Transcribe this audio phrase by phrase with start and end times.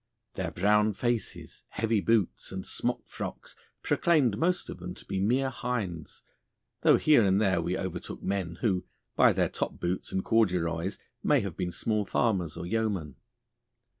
[0.33, 3.53] Their brown faces, heavy boots, and smockfrocks
[3.83, 6.23] proclaimed most of them to be mere hinds,
[6.81, 8.83] though here and there we overtook men who,
[9.15, 13.15] by their top boots and corduroys, may have been small farmers or yeomen.